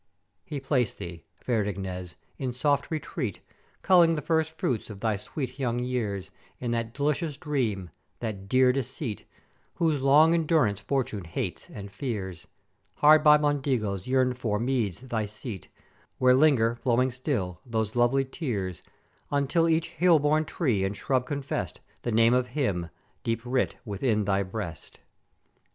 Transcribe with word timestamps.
"He 0.43 0.59
placed 0.59 0.97
thee, 0.97 1.25
fair 1.37 1.63
Ignèz! 1.63 2.15
in 2.39 2.53
soft 2.53 2.89
retreat, 2.89 3.39
culling 3.83 4.15
the 4.15 4.23
first 4.23 4.57
fruits 4.57 4.89
of 4.89 4.99
thy 4.99 5.15
sweet 5.15 5.59
young 5.59 5.77
years, 5.77 6.31
in 6.59 6.71
that 6.71 6.91
delicious 6.95 7.37
Dream, 7.37 7.91
that 8.17 8.47
dear 8.49 8.73
Deceit, 8.73 9.25
whose 9.75 10.01
long 10.01 10.33
endurance 10.33 10.79
Fortune 10.79 11.25
hates 11.25 11.69
and 11.69 11.91
fears: 11.91 12.47
Hard 12.95 13.23
by 13.23 13.37
Mondego's 13.37 14.07
yearned 14.07 14.39
for 14.39 14.57
meads 14.57 15.01
thy 15.01 15.27
seat, 15.27 15.67
where 16.17 16.33
linger, 16.33 16.73
flowing 16.73 17.11
still, 17.11 17.61
those 17.63 17.95
lovely 17.95 18.25
tears, 18.25 18.81
until 19.29 19.69
each 19.69 19.89
hill 19.91 20.17
born 20.17 20.45
tree 20.45 20.83
and 20.83 20.97
shrub 20.97 21.27
confest 21.27 21.79
the 22.01 22.11
name 22.11 22.33
of 22.33 22.47
Him 22.57 22.89
deep 23.23 23.41
writ 23.45 23.75
within 23.85 24.25
thy 24.25 24.41
breast. 24.41 24.97